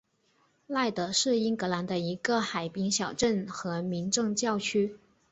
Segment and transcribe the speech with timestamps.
[0.65, 4.97] 赖德是英格兰的一个海滨小镇和民政教区。